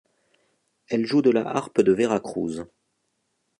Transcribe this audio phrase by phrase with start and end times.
[0.89, 2.63] Elle joue de la harpe de Veracruz.